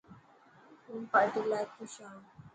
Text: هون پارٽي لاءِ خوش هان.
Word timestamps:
هون 0.85 1.01
پارٽي 1.11 1.41
لاءِ 1.49 1.65
خوش 1.75 1.93
هان. 2.03 2.17